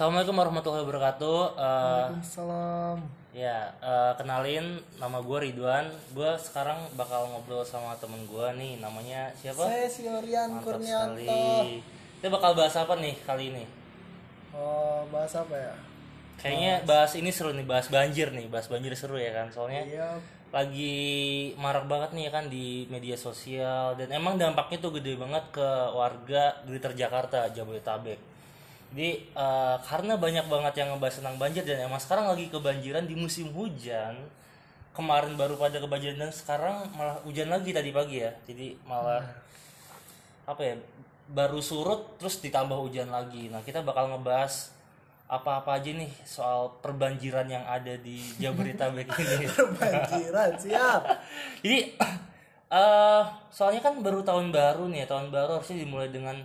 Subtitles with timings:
[0.00, 1.40] Assalamualaikum warahmatullahi wabarakatuh.
[1.60, 2.96] Eh, Waalaikumsalam.
[3.36, 5.92] ya, eh, kenalin nama gue Ridwan.
[6.16, 9.68] Gue sekarang bakal ngobrol sama temen gue nih, namanya siapa?
[9.68, 11.20] Saya si Orian Mantap Kurnianto.
[11.20, 11.84] sekali.
[12.16, 13.64] Kita bakal bahas apa nih kali ini?
[14.56, 15.76] Oh, bahas apa ya?
[16.40, 19.52] Kayaknya bahas ini seru nih, bahas banjir nih, bahas banjir seru ya kan?
[19.52, 20.16] Soalnya Iya,
[20.48, 20.96] lagi
[21.60, 25.68] marak banget nih ya kan di media sosial dan emang dampaknya tuh gede banget ke
[25.92, 28.29] warga Greater Jakarta Jabodetabek.
[28.90, 33.14] Jadi eh, karena banyak banget yang ngebahas tentang banjir dan emang sekarang lagi kebanjiran di
[33.14, 34.18] musim hujan.
[34.90, 38.34] Kemarin baru pada kebanjiran dan sekarang malah hujan lagi tadi pagi ya.
[38.50, 39.22] Jadi malah
[40.50, 40.74] apa ya?
[41.30, 43.46] Baru surut terus ditambah hujan lagi.
[43.46, 44.74] Nah, kita bakal ngebahas
[45.30, 49.46] apa-apa aja nih soal perbanjiran yang ada di Jabodetabek ini.
[49.78, 51.06] banjiran siap.
[51.62, 51.94] Jadi
[52.82, 53.22] eh
[53.54, 56.42] soalnya kan baru tahun baru nih, tahun baru harusnya dimulai dengan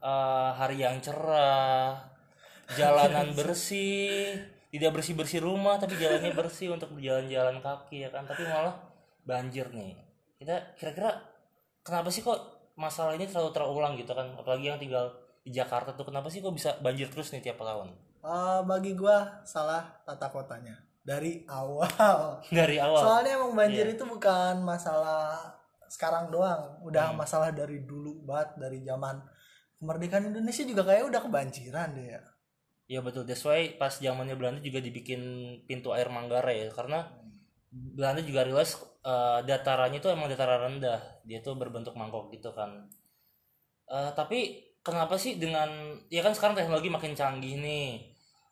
[0.00, 2.00] eh, hari yang cerah,
[2.74, 8.74] jalanan bersih, tidak bersih-bersih rumah tapi jalannya bersih untuk berjalan-jalan kaki ya kan, tapi malah
[9.22, 9.94] banjir nih.
[10.40, 11.12] Kita kira-kira
[11.80, 12.38] kenapa sih kok
[12.74, 16.52] masalah ini terlalu terulang gitu kan, apalagi yang tinggal di Jakarta tuh kenapa sih kok
[16.52, 17.92] bisa banjir terus nih tiap tahun?
[18.20, 21.88] Eh, bagi gua salah tata kotanya dari awal.
[22.52, 23.00] Dari awal.
[23.00, 23.96] Soalnya emang banjir Iya.
[23.96, 25.40] itu bukan masalah
[25.88, 29.18] sekarang doang, udah masalah dari dulu banget dari zaman
[29.80, 32.22] kemerdekaan Indonesia juga kayak udah kebanjiran deh ya.
[32.90, 35.20] Iya betul, that's why pas zamannya Belanda juga dibikin
[35.68, 36.98] pintu air Manggarai ya, karena
[37.96, 38.74] Belanda juga realize
[39.12, 42.70] eh, datarannya itu emang dataran rendah, dia tuh berbentuk mangkok gitu kan.
[43.96, 44.38] Eh, tapi
[44.86, 45.68] kenapa sih dengan
[46.14, 47.88] ya kan sekarang teknologi makin canggih nih,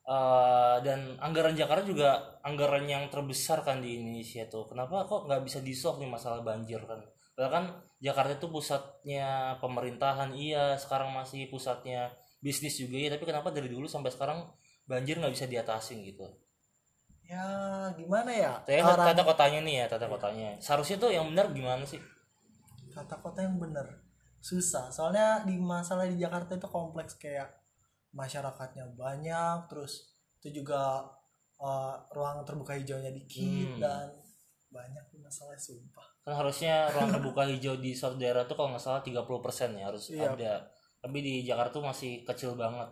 [0.08, 5.44] Eh, dan anggaran Jakarta juga anggaran yang terbesar kan di Indonesia tuh, kenapa kok nggak
[5.46, 7.00] bisa di solve nih masalah banjir kan?
[7.38, 7.64] Padahal kan
[8.02, 12.10] Jakarta itu pusatnya pemerintahan, iya sekarang masih pusatnya
[12.42, 14.42] bisnis juga ya, tapi kenapa dari dulu sampai sekarang
[14.90, 16.26] banjir nggak bisa diatasin gitu?
[17.22, 17.46] Ya
[17.94, 18.58] gimana ya?
[18.66, 20.58] Saya Orang- tata kotanya nih ya, tata kotanya.
[20.58, 22.02] Seharusnya tuh yang benar gimana sih?
[22.88, 23.86] kata kota yang bener
[24.42, 27.46] susah soalnya di masalah di Jakarta itu kompleks kayak
[28.10, 31.06] masyarakatnya banyak terus itu juga
[31.62, 33.78] uh, ruang terbuka hijaunya dikit Hmm.
[33.78, 34.06] dan
[34.74, 39.00] banyak masalah sumpah Kan harusnya ruang terbuka hijau di suatu daerah tuh kalau nggak salah
[39.00, 40.36] 30% ya harus Iya.
[40.36, 40.52] ada.
[41.00, 42.84] Tapi di Jakarta tuh masih kecil banget.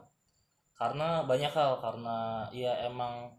[0.73, 3.37] Karena banyak hal, karena ya emang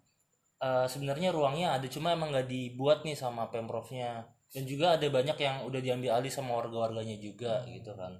[0.61, 4.21] eh, sebenarnya ruangnya ada cuma emang nggak dibuat nih sama pemprovnya.
[4.53, 8.13] Dan juga ada banyak yang udah diambil alih sama warga-warganya juga gitu kan.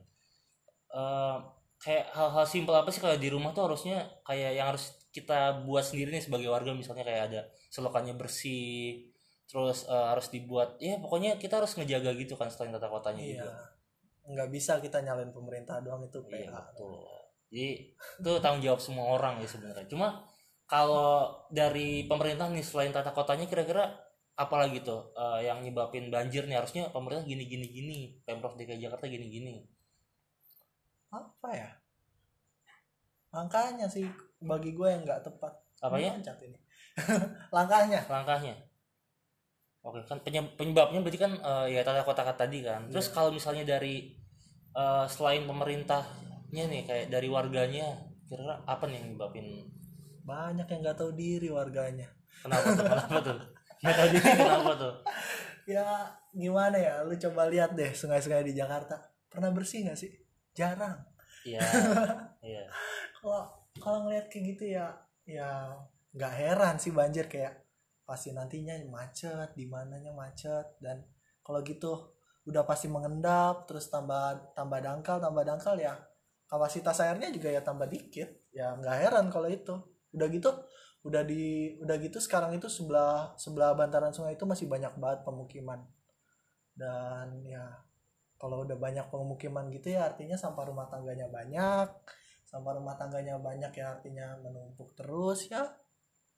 [0.93, 1.37] Eh,
[1.77, 5.85] kayak hal-hal simpel apa sih kalau di rumah tuh harusnya kayak yang harus kita buat
[5.85, 9.09] sendiri nih sebagai warga misalnya kayak ada selokannya bersih
[9.47, 13.31] terus eh, harus dibuat ya pokoknya kita harus ngejaga gitu kan selain tata kotanya iya.
[13.39, 13.53] juga.
[14.27, 16.99] Nggak bisa kita nyalain pemerintah doang itu iya PH betul.
[17.47, 19.87] Jadi itu tanggung jawab semua orang ya sebenarnya.
[19.87, 20.27] Cuma
[20.67, 23.87] kalau dari pemerintah nih selain tata kotanya kira-kira
[24.35, 26.59] apalagi tuh eh, yang nyebabin banjir nih?
[26.59, 27.99] Harusnya pemerintah gini gini gini.
[28.27, 29.55] Pemprov DKI Jakarta gini gini.
[31.07, 31.71] Apa ya?
[33.31, 34.03] Langkahnya sih
[34.43, 35.55] bagi gue yang nggak tepat.
[35.79, 36.19] Apanya?
[36.19, 36.59] Loncat ini.
[37.55, 38.03] Langkahnya.
[38.11, 38.66] Langkahnya
[39.85, 42.89] oke kan penye- penyebabnya berarti kan eh, ya tata kota tadi kan.
[42.91, 44.13] Terus kalau misalnya dari
[44.73, 47.87] eh, selain pemerintahnya nih kayak dari warganya
[48.27, 49.47] kira-kira apa nih yang nyebabin?
[50.27, 52.07] Banyak yang nggak tahu diri warganya.
[52.43, 52.85] Kenapa tuh?
[52.85, 53.37] Kenapa tuh?
[53.81, 54.93] Nggak tahu diri kenapa tuh?
[55.69, 55.85] Ya
[56.33, 56.93] gimana ya?
[57.05, 58.97] Lu coba lihat deh sungai-sungai di Jakarta.
[59.29, 60.09] Pernah bersih nggak sih?
[60.57, 60.97] Jarang.
[61.45, 61.61] Iya
[62.49, 62.65] iya.
[63.21, 63.45] Kalau
[63.77, 64.89] kalau ngeliat kayak gitu ya
[65.29, 65.69] ya
[66.17, 67.66] nggak heran sih banjir kayak
[68.07, 71.03] pasti nantinya macet di mananya macet dan
[71.43, 72.15] kalau gitu
[72.47, 75.99] udah pasti mengendap terus tambah tambah dangkal tambah dangkal ya
[76.47, 78.49] kapasitas airnya juga ya tambah dikit.
[78.55, 79.75] Ya nggak heran kalau itu.
[80.15, 80.49] Udah gitu
[81.05, 85.83] udah di udah gitu sekarang itu sebelah sebelah bantaran sungai itu masih banyak banget pemukiman.
[86.73, 87.67] Dan ya
[88.39, 91.89] kalau udah banyak pemukiman gitu ya artinya sampah rumah tangganya banyak
[92.47, 95.65] sampah rumah tangganya banyak ya artinya menumpuk terus ya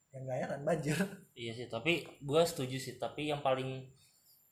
[0.09, 0.97] ya nggak heran banjir.
[1.39, 2.95] Iya sih tapi gue setuju sih.
[2.99, 3.87] Tapi yang paling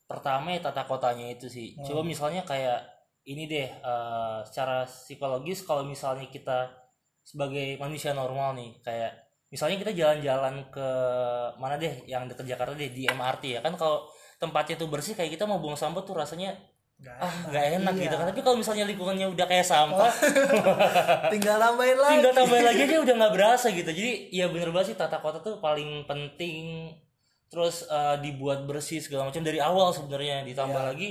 [0.08, 1.76] pertama ya tata kotanya itu sih.
[1.76, 1.84] Hmm.
[1.84, 2.80] coba misalnya kayak
[3.28, 6.72] ini deh eh, secara psikologis kalau misalnya kita
[7.20, 9.12] sebagai manusia normal nih kayak
[9.52, 10.88] misalnya kita jalan-jalan ke
[11.60, 13.60] mana deh yang deket Jakarta deh di MRT ya.
[13.60, 14.08] Kan kalau
[14.40, 16.56] tempatnya tuh bersih kayak kita mau buang sampah tuh rasanya
[16.98, 18.02] nggak ah nggak enak Iya.
[18.04, 18.14] gitu.
[18.14, 20.10] Kan tapi kalau misalnya lingkungannya udah kayak sampah
[21.32, 22.12] tinggal nambahin lagi.
[22.18, 23.86] tinggal tambahin lagi aja udah nggak berasa gitu.
[23.86, 26.90] Jadi ya bener banget sih tata kota tuh paling penting.
[27.48, 30.42] Terus eh, dibuat bersih segala macam dari awal sebenarnya.
[30.44, 30.88] Ditambah Iya.
[30.90, 31.08] lagi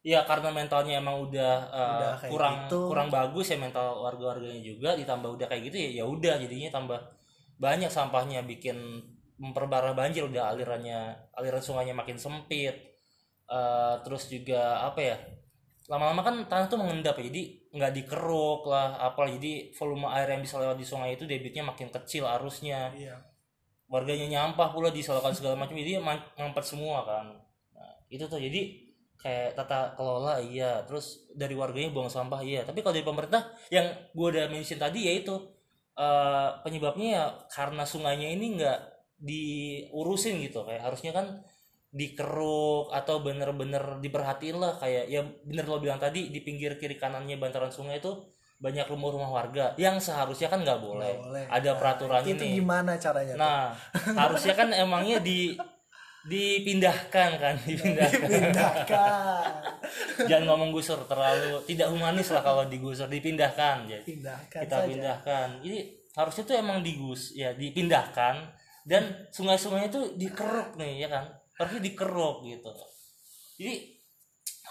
[0.00, 2.88] ya karena mentalnya emang udah, eh, Udah kurang gitu.
[2.88, 4.92] kurang bagus ya mental warga-warganya juga.
[4.92, 7.00] Ditambah udah kayak gitu ya ya udah jadinya tambah
[7.56, 8.44] banyak sampahnya.
[8.44, 8.76] Bikin
[9.40, 10.20] memperparah banjir.
[10.22, 12.89] Udah alirannya aliran sungainya makin sempit
[13.50, 15.16] Eh, terus juga apa ya?
[15.90, 17.42] Lama-lama kan tanah tuh mengendap ya jadi
[17.74, 21.90] nggak dikeruk lah apa jadi volume air yang bisa lewat di sungai itu debitnya makin
[21.90, 22.94] kecil arusnya.
[22.94, 23.16] Iya.
[23.90, 27.26] Warganya nyampah pula disalurkan segala macam jadi man- mampet semua kan.
[27.74, 28.38] Nah, itu tuh.
[28.38, 28.60] Jadi
[29.18, 30.82] kayak tata kelola iya.
[30.86, 32.62] Terus dari warganya buang sampah iya.
[32.68, 33.42] Tapi kalau dari pemerintah
[33.74, 35.34] yang gua udah mention tadi yaitu
[35.98, 38.78] eh penyebabnya ya karena sungainya ini nggak
[39.20, 40.62] diurusin gitu.
[40.66, 41.26] Kayak harusnya kan
[41.90, 47.34] dikeruk atau bener-bener diperhatiin lah kayak ya bener lo bilang tadi di pinggir kiri kanannya
[47.34, 48.14] bantaran sungai itu
[48.60, 51.16] banyak rumah-rumah warga yang seharusnya kan nggak boleh.
[51.16, 51.44] Boleh.
[51.48, 53.40] ada Nah, peraturannya itu nih gimana caranya tuh?
[53.40, 53.62] Nah,
[54.20, 55.56] harusnya kan emangnya di
[56.28, 58.28] dipindahkan kan, dipindahkan.
[58.28, 59.44] pindahkan
[60.28, 63.88] Jangan ngomong gusur terlalu tidak humanis lah kalau digusur, dipindahkan.
[63.88, 65.48] Jadi pindahkan kita saja pindahkan.
[65.64, 65.78] Jadi
[66.12, 68.52] harusnya tuh emang digus ya dipindahkan
[68.84, 71.39] dan sungai-sungai itu dikeruk nih ya kan.
[71.60, 72.72] Harusnya dikeruk gitu.
[73.60, 73.74] Jadi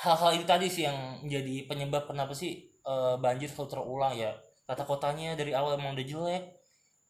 [0.01, 4.33] hal-hal itu tadi sih yang menjadi penyebab kenapa sih eh, banjir selalu terulang ya.
[4.65, 6.43] Tata kotanya dari awal emang udah jelek.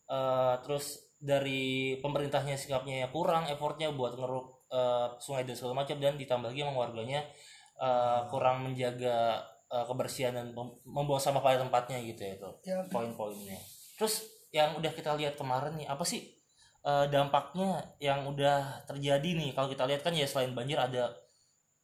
[0.10, 6.00] Eh, terus dari pemerintahnya sikapnya yang kurang effortnya buat ngeruk eh, sungai dan segala macam
[6.00, 7.28] dan ditambah lagi emang warganya
[7.76, 12.78] eh, kurang menjaga eh, kebersihan dan mem- membuang sampah pada tempatnya gitu ya itu ya
[12.88, 13.60] poin-poinnya
[14.00, 16.39] terus yang udah kita lihat kemarin nih apa sih
[16.86, 19.50] eh, dampaknya yang udah terjadi nih.
[19.56, 21.12] Kalau kita lihat kan ya selain banjir ada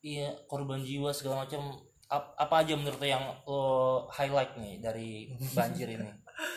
[0.06, 1.76] iya korban jiwa segala macam.
[2.06, 3.64] Ap- apa aja menurut lo yang lo
[4.14, 6.10] highlight nih dari banjir ini?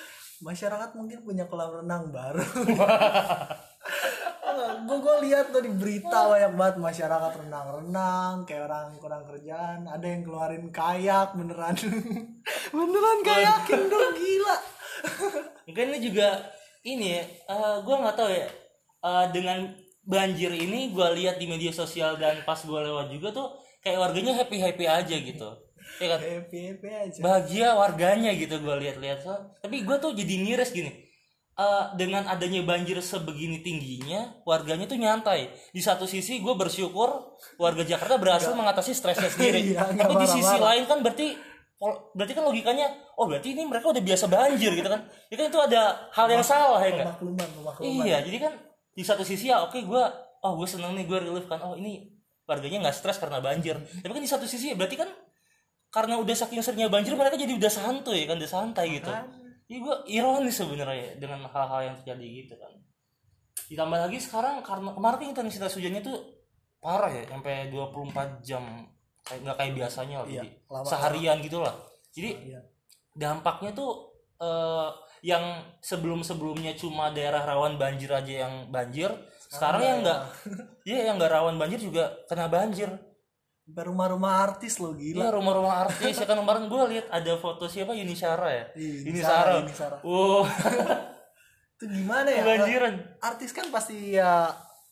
[0.47, 2.45] Masyarakat mungkin punya kolam renang baru.
[4.59, 10.07] Gue gue lihat tuh di berita banyak banget masyarakat renang-renang kayak orang kurang kerjaan ada
[10.07, 11.77] yang keluarin kayak beneran.
[12.77, 14.57] Beneran kayakin dong gila.
[15.69, 16.41] Mungkin ini juga
[16.97, 17.25] ini ya
[17.83, 18.49] gue nggak tahu ya.
[18.99, 19.59] Eh, dengan
[20.03, 23.49] banjir ini gue lihat di media sosial dan pas gue lewat juga tuh
[23.85, 25.49] kayak warganya happy happy aja gitu.
[26.03, 26.19] Ya kan?
[26.19, 27.19] Happy happy aja.
[27.23, 29.23] Bahagia warganya gitu gue lihat-lihat.
[29.23, 29.33] So,
[29.63, 30.91] tapi gue tuh jadi miris gini.
[31.59, 35.51] Eh, dengan adanya banjir sebegini tingginya warganya tuh nyantai.
[35.75, 39.61] Di satu sisi gue bersyukur warga Jakarta berhasil mengatasi stresnya sendiri.
[39.75, 41.35] Iya, tapi di sisi lain kan berarti
[41.79, 42.87] pol- berarti kan logikanya
[43.17, 45.01] oh berarti ini mereka udah biasa banjir gitu kan.
[45.31, 47.49] Itu kan itu ada hal yang salah ya pemakluman
[48.05, 48.53] iya jadi kan
[48.93, 50.03] di satu sisi ya oke gue
[50.43, 51.63] oh gue seneng nih gue relief kan.
[51.63, 52.11] Oh ini
[52.45, 53.79] warganya nggak stres karena banjir.
[53.79, 55.09] Tapi kan di satu sisi ya berarti kan
[55.89, 59.09] karena udah saking seringnya banjir mereka jadi udah santuy kan udah santai gitu.
[59.69, 62.73] Iya gue ironis sebenarnya dengan hal-hal yang terjadi gitu kan.
[63.69, 66.17] Ditambah lagi sekarang karena kemarin kan intensitas hujannya tuh
[66.81, 68.65] parah ya sampai 24 jam
[69.29, 71.75] kayak nggak kayak biasanya lah Iya, jadi lama- seharian gitu lah.
[72.11, 72.61] Jadi Iya.
[73.13, 73.91] dampaknya tuh
[74.39, 74.89] eh,
[75.21, 75.43] yang
[75.81, 79.11] sebelum-sebelumnya cuma daerah rawan banjir aja yang banjir
[79.45, 80.21] sekarang, yang enggak
[80.85, 82.87] iya yang enggak rawan banjir juga kena banjir.
[83.69, 86.15] Rumah-rumah artis lo Iya gila rumah-rumah artis.
[86.15, 87.93] Ya kan kemarin gue lihat ada foto siapa?
[87.93, 88.65] Yuni Shara ya?
[88.73, 89.97] Iya, Yuni Yuni Shara, Shara Yuni Shara.
[90.01, 90.43] wow.
[91.75, 92.43] Itu gimana ya?
[92.43, 92.95] Kebanjiran.
[93.21, 94.49] Artis kan pasti ya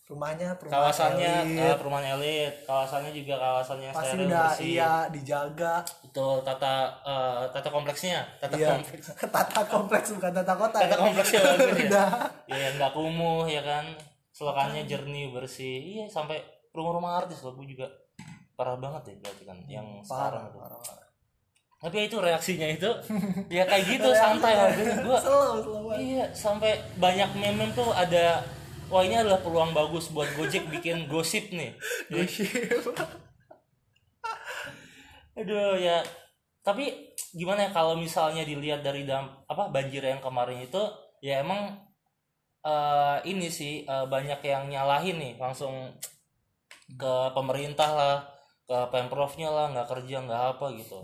[0.07, 1.59] rumahnya perumahan kawasannya elit.
[1.67, 2.53] eh, perumahan elit.
[2.63, 4.63] Kawasannya juga kawasan yang pasti steril udah bersih.
[4.71, 5.75] iya dijaga.
[5.99, 8.71] Betul tata eh, tata kompleksnya tata iya.
[8.79, 9.05] kompleks.
[9.35, 10.97] Tata kompleks bukan tata kota tata ya.
[10.97, 11.53] kompleksnya ya
[11.91, 12.09] udah.
[12.47, 13.83] Ya yang nggak kumuh ya kan?
[14.31, 15.75] Selokannya jernih bersih.
[15.99, 16.39] Iya sampai
[16.71, 17.91] rumah-rumah artis loh gue juga
[18.55, 20.61] parah banget ya berarti kan yang sekarang parah tuh.
[20.63, 21.05] parah parah.
[21.77, 22.89] Tapi ya itu reaksinya itu
[23.59, 24.55] ya kayak gitu santai
[25.03, 25.19] gue.
[25.99, 28.41] Iya, sampai banyak meme tuh ada
[28.87, 31.75] wah ini adalah peluang bagus buat Gojek bikin gosip nih.
[35.39, 36.03] Aduh ya.
[36.63, 40.83] Tapi gimana ya kalau misalnya dilihat dari dam apa banjir yang kemarin itu
[41.23, 41.79] ya emang
[42.65, 45.95] eh, ini sih eh, banyak yang nyalahin nih langsung
[46.95, 48.15] ke pemerintah lah,
[48.63, 51.03] ke pemprovnya lah, nggak kerja nggak apa gitu.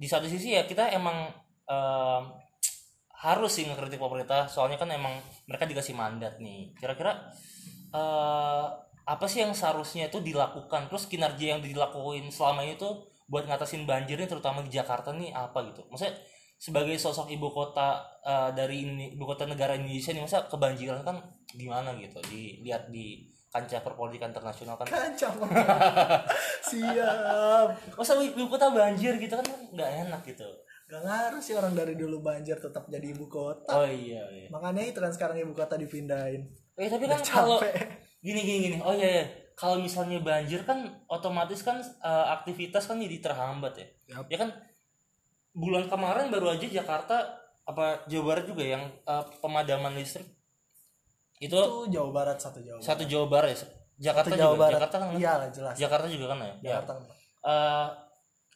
[0.00, 1.28] Di satu sisi ya kita emang
[1.68, 2.22] em,
[3.20, 5.12] harus sih ngekritik pemerintah soalnya kan emang
[5.44, 6.72] mereka dikasih mandat nih.
[6.80, 7.28] Kira-kira
[7.92, 8.66] eh
[9.04, 10.88] apa sih yang seharusnya itu dilakukan?
[10.88, 15.68] Terus kinerja yang dilakuin selama ini tuh buat ngatasin banjirnya terutama di Jakarta nih apa
[15.68, 15.84] gitu?
[15.92, 16.16] Maksudnya
[16.60, 21.20] sebagai sosok ibu kota eh, dari ini ibu kota negara Indonesia nih masa kebanjiran kan
[21.52, 22.24] gimana gitu?
[22.24, 24.88] Dilihat di kancah perpolitikan internasional kan.
[24.88, 25.36] Kancam
[26.72, 27.68] siap.
[28.00, 29.44] Masa ibu kota banjir gitu kan
[29.76, 30.48] nggak enak gitu
[30.90, 33.70] gak ngaruh sih orang dari dulu banjir tetap jadi ibu kota.
[33.70, 34.50] Oh iya iya.
[34.50, 36.50] Makanya itu kan sekarang ibu kota dipindahin.
[36.74, 37.62] Eh tapi kan kalau
[38.18, 38.76] gini gini gini.
[38.82, 39.24] Oh iya ya.
[39.54, 43.86] Kalau misalnya banjir kan otomatis kan eh, aktivitas kan jadi terhambat ya.
[44.18, 44.26] Yap.
[44.26, 44.50] Ya kan
[45.54, 50.26] bulan kemarin baru aja Jakarta apa Jawa Barat juga yang eh, pemadaman listrik.
[51.38, 53.68] Itu, itu Jawa Barat satu Jawa satu Jawa Barat ya?
[54.10, 54.74] Jakarta Satu Jawa juga Barat.
[54.74, 55.08] Jakarta kan?
[55.14, 55.74] Iya jelas.
[55.76, 56.54] Jakarta juga kan ya, ya.
[56.74, 56.92] Jakarta
[57.40, 57.88] Eh,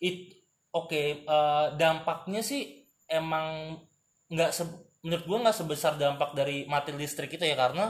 [0.04, 0.33] it
[0.74, 2.62] oke eh, dampaknya sih
[3.08, 3.78] emang
[4.32, 7.84] nggak se- menurut gua nggak sebesar dampak dari mati listrik itu ya karena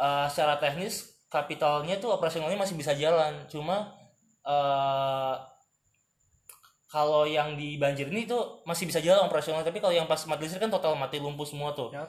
[0.00, 0.94] eh, secara teknis
[1.30, 3.34] kapitalnya tuh operasionalnya masih bisa jalan.
[3.50, 3.90] Cuma
[4.46, 5.34] eh
[6.88, 9.64] kalau yang di banjir ini tuh masih bisa jalan operasional.
[9.66, 11.90] Tapi kalau yang pas mati listrik kan total mati lumpuh semua tuh.
[11.94, 12.06] Ya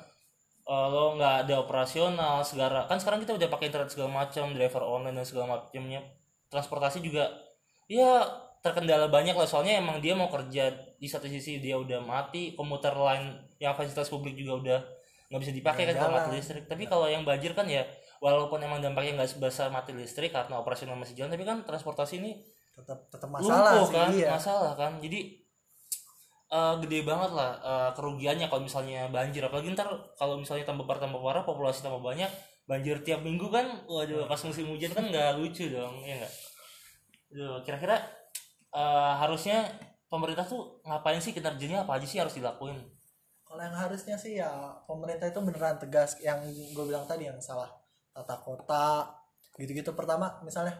[0.63, 4.84] Eh, lo nggak ada operasional segala kan sekarang kita udah pakai internet segala macam driver
[4.86, 6.01] online dan segala macamnya.
[6.53, 7.34] Transportasi juga
[7.89, 8.24] ya
[8.65, 9.45] terkendala banyak lah.
[9.45, 14.10] Soalnya emang dia mau kerja di satu sisi dia udah mati komuter lain yang fasilitas
[14.10, 14.79] publik juga udah
[15.29, 16.65] nggak bisa dipakai kan mati listrik.
[16.65, 17.86] Tapi kalau yang banjir kan ya
[18.17, 22.41] walaupun emang dampaknya nggak sebesar mati listrik karena operasional masih jalan tapi kan transportasi ini
[22.74, 24.29] tetap tetap masalah lumpuh sih kan iya.
[24.34, 24.98] masalah kan.
[24.98, 25.19] Jadi
[26.50, 29.45] eh, gede banget lah eh, kerugiannya kalau misalnya banjir.
[29.45, 32.29] Apalagi ntar kalau misalnya tambah parah tambah parah populasi tambah banyak
[32.65, 36.34] banjir tiap minggu kan waduh pas musim hujan kan nggak lucu dong ya nggak?
[37.62, 38.25] Kira-kira
[38.75, 39.72] eh, harusnya
[40.12, 42.77] pemerintah tuh ngapain sih kinerjanya apa aja sih harus dilakuin?
[43.48, 44.51] Kalau yang harusnya sih ya
[44.84, 46.20] pemerintah itu beneran tegas.
[46.20, 47.72] Yang gue bilang tadi yang salah
[48.12, 49.08] tata kota
[49.55, 49.96] gitu-gitu.
[49.96, 50.75] Pertama misalnya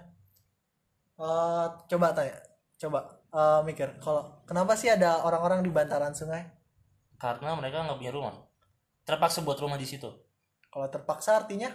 [1.16, 2.36] eh coba tanya
[2.76, 3.00] coba
[3.32, 6.44] eh, mikir kalau kenapa sih ada orang-orang di bantaran sungai?
[7.16, 8.36] Karena mereka nggak punya rumah.
[9.08, 10.12] Terpaksa buat rumah di situ.
[10.68, 11.72] Kalau terpaksa artinya?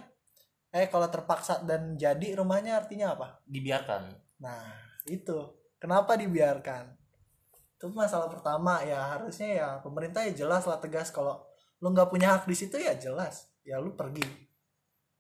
[0.71, 3.41] Eh kalau terpaksa dan jadi rumahnya artinya apa?
[3.49, 4.13] Dibiarkan.
[4.45, 4.77] Nah
[5.09, 6.93] itu kenapa dibiarkan?
[7.81, 11.09] Itu masalah pertama ya harusnya ya pemerintah ya jelas lah tegas.
[11.09, 11.41] Kalau
[11.81, 13.49] lu nggak punya hak di situ ya jelas.
[13.65, 14.23] Ya lu pergi.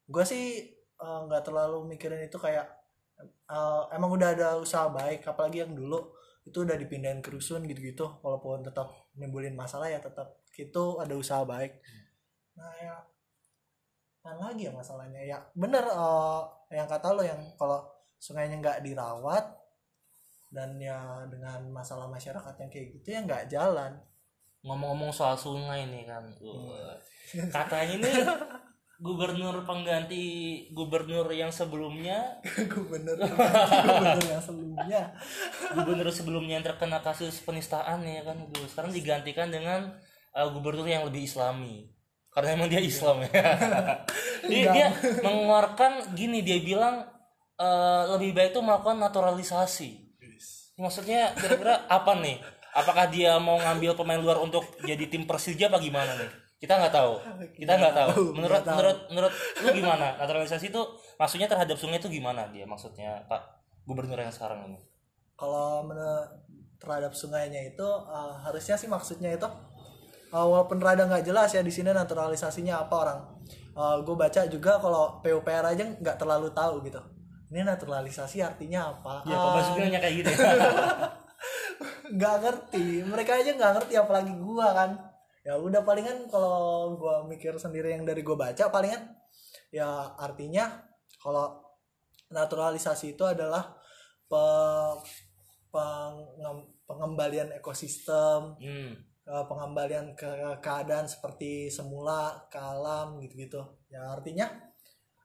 [0.04, 2.68] Gue sih eh, nggak terlalu mikirin itu kayak
[3.48, 6.12] eh, emang udah ada usaha baik apalagi yang dulu
[6.44, 8.20] itu udah dipindahin ke rusun gitu-gitu.
[8.20, 11.80] Walaupun tetap nimbulin masalah ya tetap itu ada usaha baik.
[12.60, 12.96] Nah ya
[14.20, 15.24] apa lagi ya masalahnya?
[15.24, 16.40] Ya bener eh,
[16.76, 17.88] yang kata lo yang kalau
[18.20, 19.59] sungainya nggak dirawat
[20.50, 23.94] dan ya dengan masalah masyarakat yang kayak gitu ya nggak jalan.
[24.66, 26.98] Ngomong-ngomong soal sungai nih kan Wah.
[27.56, 28.14] katanya nih
[29.00, 30.22] gubernur pengganti
[30.74, 32.42] gubernur yang sebelumnya.
[32.74, 33.16] Gubernur
[33.86, 35.02] gubernur yang sebelumnya.
[35.72, 39.96] Gubernur sebelumnya yang terkena kasus penistaan ya kan Gue sekarang digantikan dengan
[40.36, 41.88] uh, gubernur yang lebih islami.
[42.30, 43.58] Karena emang dia Islam ya.
[44.46, 44.88] Dia, dia
[45.18, 47.02] mengeluarkan gini dia bilang
[47.58, 49.99] uh, lebih baik tuh melakukan naturalisasi
[50.80, 52.40] maksudnya kira-kira apa nih?
[52.72, 56.30] Apakah dia mau ngambil pemain luar untuk jadi tim Persija apa gimana nih?
[56.60, 57.12] Kita nggak tahu.
[57.56, 58.20] Kita nggak tahu.
[58.36, 58.76] Menurut tahu.
[58.76, 59.32] menurut menurut
[59.64, 60.16] lu gimana?
[60.16, 60.82] Naturalisasi itu
[61.20, 62.64] maksudnya terhadap sungai itu gimana dia?
[62.64, 64.78] Maksudnya pak gubernur yang sekarang ini?
[65.36, 66.30] Kalau menurut
[66.80, 69.48] terhadap sungainya itu eh, harusnya sih maksudnya itu
[70.32, 73.20] eh, walaupun rada nggak jelas ya di sini naturalisasinya apa orang
[73.80, 77.00] gue baca juga kalau PUPR aja nggak terlalu tahu gitu
[77.50, 79.26] ini naturalisasi artinya apa?
[79.26, 80.54] Ya pak Basuki nanya kayak gitu ya.
[82.14, 82.86] Nggak ngerti.
[83.02, 84.90] Mereka aja nggak ngerti apalagi gua kan.
[85.42, 89.18] Ya udah palingan kalau gua mikir sendiri yang dari gua baca palingan
[89.70, 89.86] ya
[90.18, 90.66] artinya
[91.22, 91.62] kalau
[92.30, 93.74] naturalisasi itu adalah
[94.26, 94.98] pe-
[95.70, 98.90] pengem- pengembalian ekosistem hmm.
[99.46, 100.26] pengembalian ke
[100.58, 103.62] keadaan seperti semula ke alam gitu-gitu.
[103.90, 104.46] Ya artinya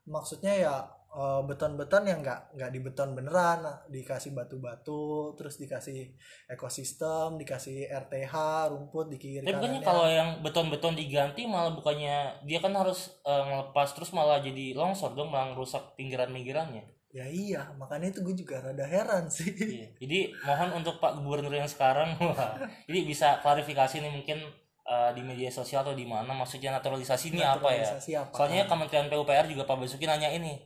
[0.05, 6.11] maksudnya ya eh, beton-beton yang nggak nggak dibeton beneran nah, dikasih batu-batu terus dikasih
[6.45, 8.35] ekosistem dikasih RTH
[8.69, 13.43] rumput di kiri Tapi bukannya kalau yang beton-beton diganti malah bukannya dia kan harus eh,
[13.47, 16.83] ngelepas terus malah jadi longsor dong malah ngerusak pinggiran-pinggirannya.
[17.15, 19.87] ya iya makanya itu gue juga rada heran sih Iya.
[20.03, 24.43] Jadi mohon untuk Pak Gubernur yang sekarang wah, jadi bisa klarifikasi nih mungkin
[24.83, 27.87] eh, di media sosial atau di mana maksudnya naturalisasi ini apa ya?
[28.19, 28.35] Apa?
[28.35, 30.59] Soalnya Kementerian PUPR juga Pak Basuki nanya ini,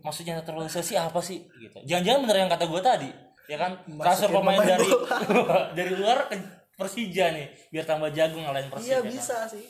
[0.00, 1.46] maksudnya naturalisasi apa sih?
[1.50, 1.78] Gitu.
[1.84, 3.10] Jangan-jangan bener yang kata gue tadi,
[3.46, 3.72] ya kan?
[3.84, 4.88] Transfer Masukin pemain pemain dari
[5.78, 6.36] dari luar ke
[6.74, 8.86] Persija nih, biar tambah jagung ngalahin Persija.
[8.86, 9.08] iya kan?
[9.08, 9.66] bisa sih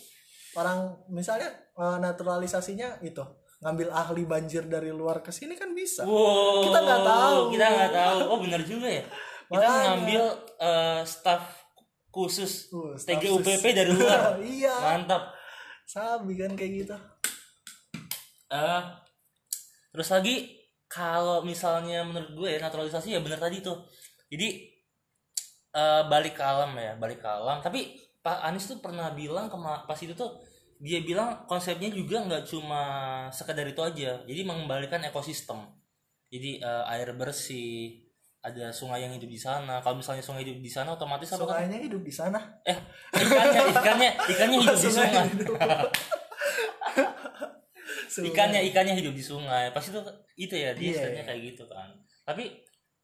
[0.54, 0.78] orang
[1.08, 3.24] misalnya eh, naturalisasinya itu
[3.58, 7.38] ngambil ahli banjir dari luar ke sini kan bisa Wow, Kita nggak tahu.
[7.50, 8.18] Kita nggak tahu.
[8.26, 9.04] Oh benar juga ya.
[9.44, 9.80] Kita Makanya.
[9.88, 10.22] ngambil
[10.58, 11.44] eh, staff
[12.08, 13.72] khusus Uh, staff TGUPP sus.
[13.72, 14.36] dari luar.
[14.56, 15.32] iya Mantap.
[15.84, 16.96] sabi kan kayak gitu
[18.48, 18.82] Eh,
[19.88, 20.54] terus lagi
[20.88, 23.84] kalau misalnya menurut gue ya naturalisasi ya benar tadi tuh.
[24.32, 24.48] Jadi
[25.76, 27.60] eh, balik ke alam ya, balik ke alam.
[27.60, 30.40] Tapi Pak Anies tuh pernah bilang kema- pas itu tuh
[30.80, 32.82] dia bilang konsepnya juga nggak cuma
[33.32, 34.20] sekedar itu aja.
[34.24, 35.60] Jadi mengembalikan ekosistem.
[36.32, 40.70] Jadi eh, air bersih, ada sungai yang hidup di sana kalau misalnya sungai hidup di
[40.70, 42.78] sana otomatis apa kan sungainya hidup di sana eh
[43.10, 44.88] ikannya ikannya ikannya hidup di.
[44.94, 45.26] Sungai.
[48.08, 49.70] Ikannya ikannya hidup di sungai.
[49.70, 50.00] Pas itu
[50.34, 51.28] itu ya dia istilahnya iya.
[51.28, 51.88] kayak gitu kan.
[52.24, 52.44] Tapi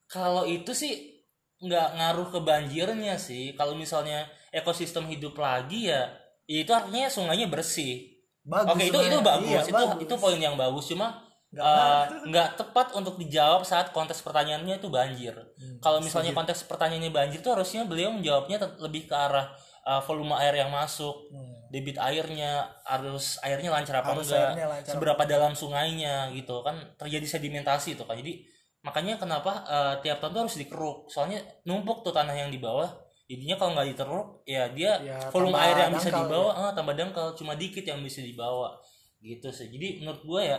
[0.09, 1.23] kalau itu sih
[1.61, 3.53] nggak ngaruh ke banjirnya sih.
[3.55, 6.11] Kalau misalnya ekosistem hidup lagi ya
[6.45, 8.13] ya itu artinya sungainya bersih.
[8.45, 9.49] Bagus oke itu itu bagus.
[9.49, 10.03] Iya, itu bagus.
[10.05, 10.85] itu poin yang bagus.
[10.93, 15.35] Cuma Nggak nggak tepat untuk dijawab saat konteks pertanyaannya itu banjir.
[15.39, 16.41] Hmm, kalau misalnya setuju.
[16.43, 19.55] konteks pertanyaannya banjir tuh harusnya beliau menjawabnya lebih ke arah
[19.85, 21.53] eh, volume air yang masuk Hmm.
[21.69, 26.79] debit airnya arus airnya lancar apa Arus enggak lancar apa seberapa dalam sungainya gitu kan
[26.97, 28.15] terjadi sedimentasi itu kan.
[28.15, 28.47] Jadi
[28.81, 30.99] makanya kenapa eh, tiap tahun tuh harus dikeruk.
[31.11, 32.89] Soalnya numpuk tuh tanah yang di bawah
[33.25, 37.33] jadinya kalau nggak diteruk ya dia Ya, volume air yang bisa dibawa eh, tambah dangkal
[37.35, 38.77] cuma dikit yang bisa dibawa
[39.25, 39.73] gitu sih.
[39.73, 40.59] Jadi menurut gue ya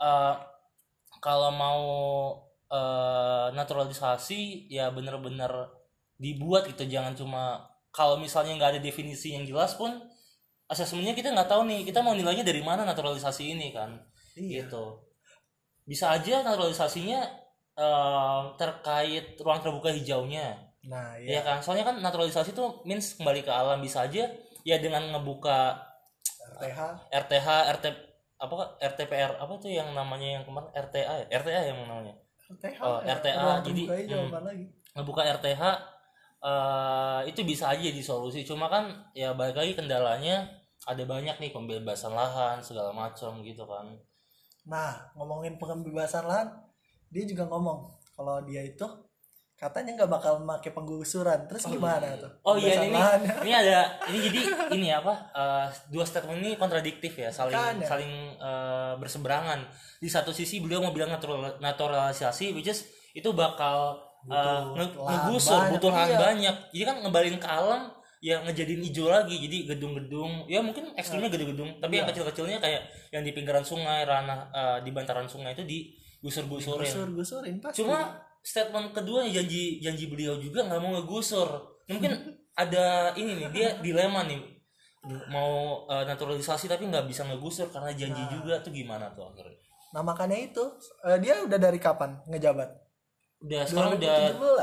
[0.00, 0.34] eh,
[1.20, 1.80] kalau mau
[3.52, 5.50] naturalisasi ya bener-bener
[6.16, 6.88] dibuat gitu.
[6.88, 9.92] Jangan cuma kalau misalnya nggak ada definisi yang jelas pun
[10.66, 14.00] asesmennya kita nggak tahu nih kita mau nilainya dari mana naturalisasi ini kan?
[14.34, 14.64] Iya.
[14.64, 14.84] Gitu.
[15.84, 17.20] Bisa aja naturalisasinya
[17.76, 20.72] eh, terkait ruang terbuka hijaunya.
[20.88, 21.60] Nah ya iya kan?
[21.60, 24.32] Soalnya kan naturalisasi itu means kembali ke alam bisa aja
[24.64, 25.76] ya dengan ngebuka
[26.58, 26.80] RTH
[27.12, 27.86] RTH RT
[28.42, 30.72] apa RTPR apa tuh yang namanya yang kemarin?
[30.74, 31.26] RTA ya?
[31.30, 32.14] RTA yang namanya?
[32.58, 33.16] RTH Oh, ya.
[33.16, 33.82] RTA, Ruang jadi,
[34.12, 34.28] hmm.
[34.98, 35.62] ngebuka RTH
[36.42, 40.50] eh itu bisa aja jadi solusi cuma kan ya balik lagi kendalanya
[40.82, 43.94] ada banyak nih pembebasan lahan segala macam gitu kan
[44.66, 46.46] Nah, ngomongin pembebasan lahan,
[47.10, 48.86] dia juga ngomong kalau dia itu
[49.58, 51.46] katanya nggak bakal pakai penggusuran.
[51.50, 52.30] Terus gimana tuh?
[52.46, 53.34] oh iya ini lahannya?
[53.46, 53.78] ini ada
[54.10, 54.40] ini jadi
[54.74, 57.86] ini apa eh, dua statement ini kontradiktif ya saling Makanya.
[57.86, 59.66] saling eh, berseberangan
[60.02, 64.60] di satu sisi beliau mau bilang natural, naturalisasi which is itu bakal eh,
[65.02, 66.18] ngegusur banyak, butuh lahan iya.
[66.20, 67.80] banyak jadi kan ngebalin ke alam
[68.18, 72.14] ya ngejadiin hijau lagi jadi gedung-gedung ya mungkin ekstrimnya gedung-gedung tapi yang Iya.
[72.14, 77.82] kecil-kecilnya kayak yang di pinggiran sungai ranah eh, di bantaran sungai itu digusur-gusurin Gusur-gusurin pasti.
[77.82, 81.48] cuma statement kedua janji janji beliau juga nggak mau ngegusur
[81.86, 82.14] mungkin
[82.62, 84.38] ada ini nih dia dilema nih
[85.26, 88.30] mau eh, naturalisasi tapi nggak bisa ngegusur karena janji Nah.
[88.30, 89.58] juga tuh gimana tuh akhirnya
[89.92, 90.64] Nah, makanya itu
[91.04, 92.70] eh, dia udah dari kapan ngejabat?
[93.42, 94.16] Udah sekarang udah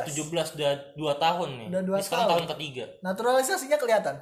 [0.07, 0.55] 2017.
[0.55, 2.31] 17 udah dua tahun nih Udah dua Ini sekarang tahun.
[2.39, 4.15] tahun ketiga Naturalisasinya kelihatan.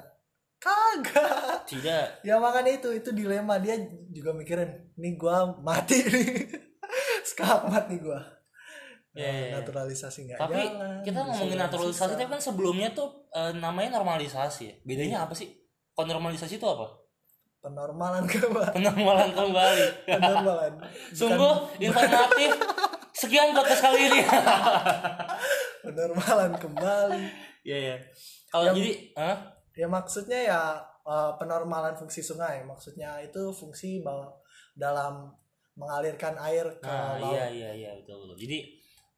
[0.58, 1.62] Kagak.
[1.64, 6.50] tidak Ya makanya itu itu dilema dia juga mikirin, nih gua mati nih.
[7.28, 8.18] Sekamat nih gua.
[9.14, 9.54] Iya, iya, iya.
[9.58, 11.02] naturalisasi nggak tapi jalan.
[11.02, 12.18] kita ngomongin gusur naturalisasi susah.
[12.18, 15.58] tapi kan sebelumnya tuh eh, namanya normalisasi ya bedanya apa sih
[15.90, 16.86] kalau normalisasi itu apa
[17.58, 18.78] penormalan kembali.
[18.78, 20.72] penormalan kembali Penormalan.
[21.18, 22.50] sungguh informatif
[23.18, 24.20] sekian podcast kali ini
[25.88, 27.24] Penormalan kembali.
[27.66, 27.96] Iya ya.
[28.50, 29.36] Kalau jadi, Hah?
[29.74, 30.62] Ya maksudnya ya
[31.02, 32.62] eh, penormalan fungsi sungai.
[32.62, 34.30] Maksudnya itu fungsi bahwa
[34.78, 35.32] dalam
[35.78, 37.34] mengalirkan air ke nah laut.
[37.34, 38.36] iya iya iya betul betul.
[38.46, 38.58] Jadi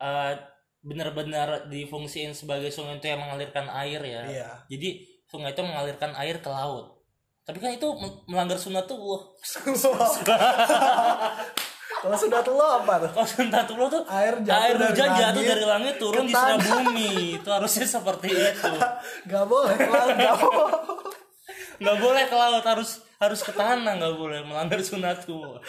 [0.01, 0.33] eh,
[0.81, 4.23] benar-benar difungsiin sebagai sungai itu yang mengalirkan air ya.
[4.25, 4.51] Iya.
[4.73, 4.89] Jadi
[5.29, 7.01] sungai itu mengalirkan air ke laut.
[7.45, 9.21] Tapi kan itu mel- melanggar sunatullah.
[12.01, 13.11] Kalau sudah tua apa tuh?
[13.13, 16.57] Kalau sunatullah tuh Air jatuh air dari hujan jatuh langit dari langit turun di tanah.
[16.59, 17.13] bumi.
[17.37, 18.71] Itu harusnya seperti itu.
[19.31, 20.73] Gak boleh ke laut, gak boleh.
[21.81, 25.65] nggak boleh ke laut harus harus ke tanah nggak boleh melanggar sunatullah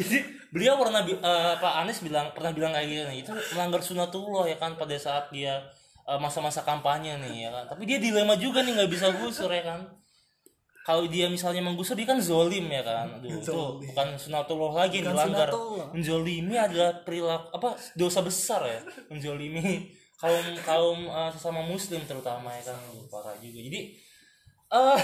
[0.00, 4.48] jadi beliau pernah bi- eh, Pak Anies bilang pernah bilang kayak gini itu melanggar sunatullah
[4.48, 5.60] ya kan pada saat dia
[6.08, 9.60] eh, masa-masa kampanye nih ya kan tapi dia dilema juga nih nggak bisa gusur ya
[9.60, 9.80] kan
[10.82, 13.06] kalau dia misalnya menggusur dia kan zolim ya kan?
[13.18, 15.48] Aduh, itu bukan sunatullah lagi yang Bukan dilanggar.
[15.50, 15.86] sunatullah.
[15.94, 18.80] menzolimi adalah perilaku apa dosa besar ya.
[19.06, 19.86] Menzolimi
[20.18, 22.78] kaum kaum eh, sesama muslim terutama ya kan?
[23.06, 23.58] Parah juga.
[23.62, 23.80] Jadi
[24.72, 24.98] eh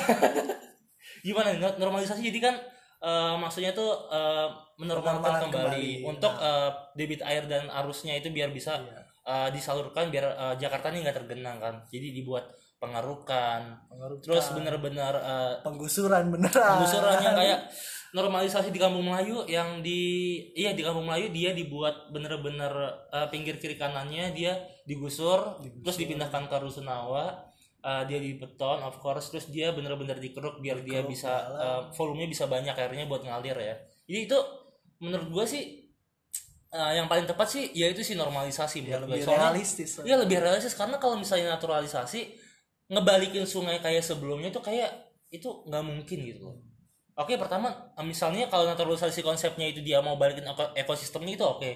[1.26, 1.54] gimana?
[1.54, 2.54] Nih, normalisasi jadi kan
[3.00, 6.70] eh, maksudnya tuh eh, menormalkan kembali, kembali, untuk eh, nah.
[6.94, 9.00] debit air dan arusnya itu biar bisa Iya.
[9.26, 11.74] eh, disalurkan biar eh, Jakarta ini nggak tergenang kan?
[11.86, 13.60] Jadi dibuat pengarukan.
[13.90, 14.22] Pengarukan.
[14.24, 16.78] terus benar-benar eh, penggusuran beneran.
[16.78, 17.60] penggusuran yang kayak
[18.08, 20.00] normalisasi di kampung Melayu yang di
[20.56, 22.72] iya di kampung Melayu dia dibuat bener-bener
[23.10, 24.56] eh, pinggir kiri kanannya dia
[24.88, 27.36] digusur, terus dipindahkan ke rusunawa
[27.78, 31.60] eh, dia di beton of course terus dia bener-bener dikeruk biar dia Dikeruk bisa ke
[31.60, 33.74] eh, volumenya bisa banyak airnya buat ngalir ya.
[34.08, 34.38] Jadi itu
[35.04, 35.62] menurut gue sih
[36.72, 39.90] eh, yang paling tepat sih yaitu si normalisasi Ya, menurut gue lebih Soalnya- realistis.
[40.00, 40.72] Iya lebih realistis.
[40.72, 42.47] Karena kalau misalnya naturalisasi
[42.88, 44.90] ngebalikin sungai kayak sebelumnya itu kayak
[45.28, 46.56] itu nggak mungkin gitu loh.
[47.18, 47.68] Oke pertama
[48.00, 51.70] misalnya kalau naturalisasi konsepnya itu dia mau balikin eko- ekosistemnya itu oke.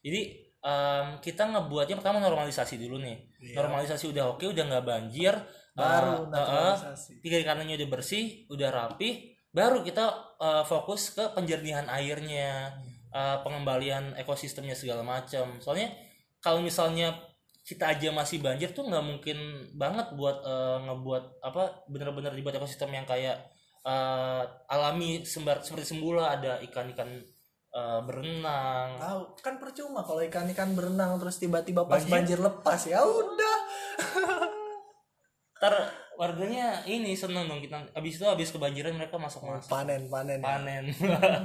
[0.00, 0.20] Jadi
[0.64, 3.60] em, kita ngebuatnya pertama normalisasi dulu nih Iya.
[3.60, 5.34] normalisasi udah oke udah nggak banjir
[5.76, 10.04] baru eh, naturalisasi kiri kanannya udah bersih udah rapi baru kita
[10.40, 12.72] eh, fokus ke penjernihan airnya
[13.12, 15.92] eh, pengembalian ekosistemnya segala macam soalnya
[16.40, 17.12] kalau misalnya
[17.64, 19.38] kita aja masih banjir tuh nggak mungkin
[19.72, 23.40] banget buat eh, ngebuat apa bener-bener dibuat ekosistem yang kayak
[23.80, 26.36] eh, alami sembar seperti semula.
[26.36, 27.08] Ada ikan-ikan
[27.72, 29.00] eh, berenang.
[29.00, 32.36] Tahu kan percuma kalau ikan-ikan berenang terus tiba-tiba pas Banjir?
[32.36, 32.80] banjir, lepas.
[32.84, 33.56] Ya udah.
[35.64, 35.74] Ntar
[36.20, 40.44] warganya ini seneng dong kita abis itu abis kebanjiran mereka masuk masuk panen panen ya.
[40.44, 40.84] panen.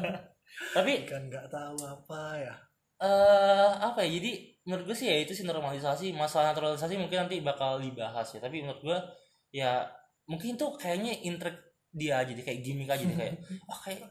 [0.75, 2.55] Tapi kan nggak tahu apa ya.
[2.99, 6.13] Eh apa ya jadi menurut gue sih ya itu sih normalisasi.
[6.13, 8.97] Masalah naturalisasi mungkin nanti bakal dibahas ya tapi menurut gue
[9.49, 9.81] ya
[10.29, 11.57] mungkin tuh kayaknya intrik
[11.89, 13.33] dia aja deh kayak gimmick aja deh kayak
[13.69, 14.05] wah kayak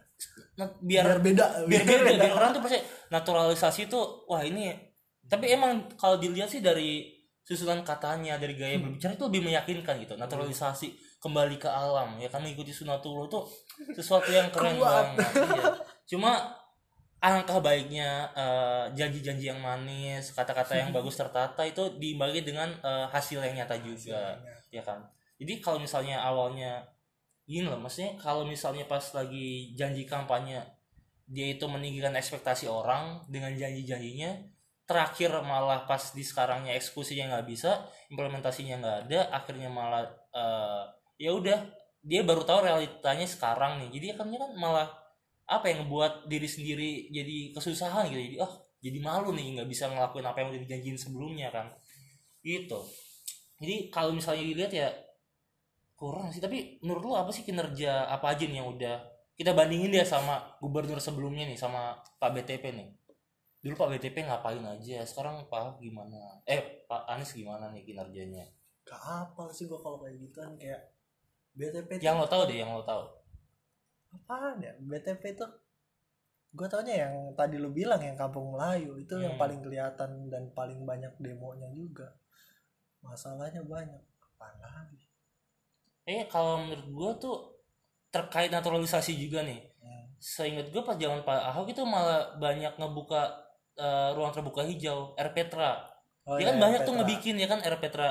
[0.59, 1.45] na- biar, biar beda.
[1.71, 2.83] biar beda biar orang tuh percaya
[3.15, 4.75] naturalisasi tuh wah ini
[5.31, 7.07] tapi emang kalau dilihat sih dari
[7.47, 12.19] susunan katanya dari gaya berbicara itu lebih meyakinkan gitu naturalisasi kembali ke alam.
[12.23, 13.41] Ya kan mengikuti sunatullah itu
[13.99, 15.75] sesuatu yang keren banget iya.
[16.09, 16.58] cuma
[17.19, 23.43] alangkah baiknya eh, janji-janji yang manis kata-kata yang bagus tertata itu diimbangi dengan eh, hasil
[23.43, 24.39] yang nyata juga
[24.71, 25.03] ya kan?
[25.39, 26.83] Jadi kalau misalnya awalnya
[27.49, 30.61] gini loh maksudnya kalau misalnya pas lagi janji kampanye
[31.29, 34.57] dia itu meninggikan ekspektasi orang dengan janji-janjinya
[34.89, 40.83] terakhir malah pas di sekarangnya eksekusinya nggak bisa implementasinya nggak ada akhirnya malah eh,
[41.21, 41.59] ya udah
[42.09, 43.89] dia baru tahu realitanya sekarang nih.
[43.99, 44.89] Jadi akhirnya kan malah
[45.49, 48.21] apa yang ngebuat diri sendiri jadi kesusahan gitu?
[48.21, 48.53] Jadi oh
[48.85, 51.73] jadi malu nih nggak bisa ngelakuin apa yang udah dijanjiin sebelumnya kan?
[52.45, 52.79] Gitu.
[53.59, 54.89] Jadi kalau misalnya dilihat ya
[55.99, 56.39] kurang sih.
[56.45, 59.03] Tapi menurut lu apa sih kinerja apa aja nih yang udah
[59.35, 62.89] kita bandingin dia sama gubernur sebelumnya nih sama Pak BTP nih?
[63.59, 65.03] Dulu Pak BTP ngapain aja?
[65.03, 66.45] Sekarang Pak Ahok gimana?
[66.47, 68.47] Eh Pak Anies gimana nih kinerjanya?
[68.87, 70.93] Gak apa sih gua kalau kayak gituan kayak
[71.59, 73.18] BTP yang lo tahu deh yang lo tahu
[74.13, 74.73] apaan ya?
[74.81, 75.47] BTP itu
[76.49, 79.43] gue taunya yang tadi lu bilang yang kampung Melayu itu yang Hmm.
[79.43, 82.09] paling kelihatan dan paling banyak demonya juga.
[83.05, 84.01] Masalahnya banyak.
[84.39, 85.05] Apa lagi?
[86.09, 87.37] Eh kalau menurut gua tuh
[88.09, 89.61] terkait naturalisasi juga nih.
[89.79, 90.05] Hmm.
[90.19, 93.23] seingat gue pas zaman Pak Ahok itu malah banyak ngebuka
[93.79, 95.79] eh, ruang terbuka hijau RPetra
[96.27, 96.99] oh, dia kan iya, banyak tuh Petra.
[96.99, 98.09] ngebikin ya kan RPetra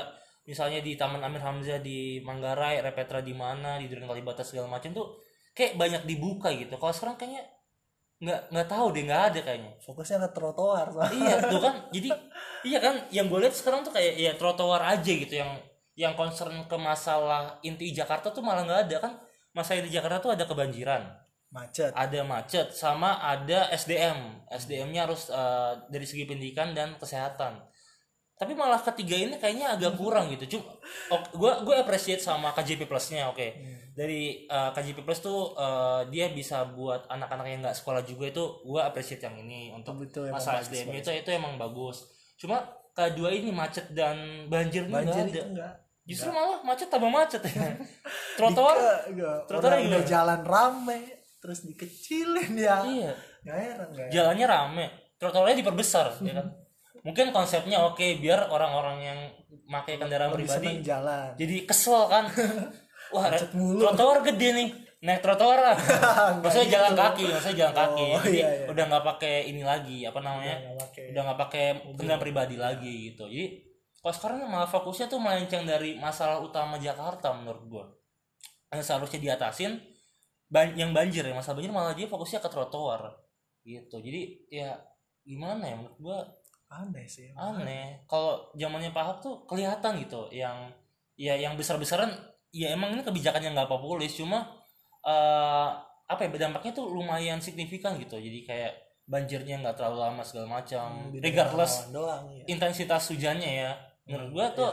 [0.48, 4.90] misalnya di Taman Amir Hamzah di Manggarai RPetra di mana di Duren Kalibata segala macam
[4.96, 5.20] tuh
[5.58, 6.78] kayak banyak dibuka gitu.
[6.78, 7.42] Kalau sekarang kayaknya
[8.18, 9.72] nggak nggak tahu deh nggak ada kayaknya.
[9.82, 11.74] Fokusnya ke trotoar iya tuh kan.
[11.90, 12.08] Jadi
[12.62, 15.34] iya kan yang gue lihat sekarang tuh kayak ya trotoar aja gitu.
[15.34, 15.50] Yang
[15.98, 19.12] yang concern ke masalah inti Jakarta tuh malah nggak ada kan.
[19.50, 21.02] Masalah di Jakarta tuh ada kebanjiran.
[21.50, 21.90] Macet.
[21.96, 27.66] Ada macet sama ada SDM SDM-nya harus eh, dari segi pendidikan dan kesehatan
[28.38, 30.56] tapi malah ketiga ini kayaknya agak kurang gitu.
[30.56, 30.78] Cuma
[31.34, 33.50] gue gue appreciate sama KJP plusnya oke.
[33.98, 38.62] Dari eh, KJP plus tuh eh, dia bisa buat anak-anak yang nggak sekolah juga itu
[38.62, 42.06] gue appreciate yang ini untuk Betul, emang masa bagus, SDM itu itu emang bagus.
[42.38, 42.62] Cuma
[42.94, 45.74] kedua ini macet dan banjir banjir itu enggak
[46.08, 47.42] justru malah macet tambah macet.
[47.42, 47.74] Ya
[48.38, 48.78] trotoar
[49.10, 49.38] enggak.
[49.50, 50.06] trotoar gimana?
[50.06, 50.98] jalan rame
[51.42, 53.12] terus dikecilin ya iya.
[53.42, 54.86] Nggak heran nggak ya jalannya rame.
[55.18, 56.67] Trotoarnya diperbesar ya kan
[57.02, 59.18] mungkin konsepnya oke biar orang-orang yang
[59.68, 61.34] pakai kendaraan lebih pribadi jalan.
[61.36, 62.24] jadi kesel kan.
[63.14, 63.80] Wah Macet mulu.
[63.80, 64.68] trotoar gede nih.
[64.98, 65.76] Naik trotoar lah.
[66.42, 66.74] Maksudnya gitu.
[66.74, 68.06] jalan kaki maksudnya jalan kaki.
[68.18, 68.66] Oh, jadi iya, iya.
[68.66, 70.56] udah nggak pakai ini lagi apa namanya?
[71.14, 73.30] Udah nggak pakai kendaraan pribadi lagi gitu.
[73.30, 73.46] Jadi
[74.02, 77.84] kalau sekarang malah fokusnya tuh melenceng dari masalah utama Jakarta menurut gua.
[78.74, 79.78] Yang seharusnya diatasin
[80.50, 83.14] ban yang banjir ya masalah banjir malah dia fokusnya ke trotoar
[83.62, 84.02] gitu.
[84.02, 84.76] Jadi ya
[85.22, 86.18] gimana ya menurut gua
[86.68, 88.04] aneh sih aneh.
[88.04, 90.68] kalau zamannya Pak Ahok tuh kelihatan gitu yang
[91.16, 92.12] ya yang besar besaran
[92.52, 94.44] ya emang ini kebijakan yang nggak populis cuma
[95.04, 95.68] eh
[96.08, 98.16] apa ya dampaknya tuh lumayan signifikan gitu.
[98.16, 98.72] Jadi kayak
[99.04, 101.12] banjirnya nggak terlalu lama segala macam.
[101.12, 102.44] Hmm, regardless doang ya.
[102.48, 103.70] intensitas hujannya ya.
[104.08, 104.72] Menurut gua tuh